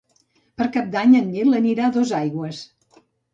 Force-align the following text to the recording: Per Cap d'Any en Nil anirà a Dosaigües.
Per 0.61 0.65
Cap 0.77 0.87
d'Any 0.95 1.13
en 1.19 1.27
Nil 1.33 1.59
anirà 1.59 1.85
a 1.89 1.93
Dosaigües. 1.99 2.65